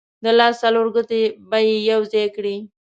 د 0.23 0.25
لاس 0.37 0.53
څلور 0.63 0.87
ګوتې 0.95 1.21
به 1.49 1.57
یې 1.67 1.75
یو 1.91 2.01
ځای 2.11 2.27
کړې. 2.35 2.55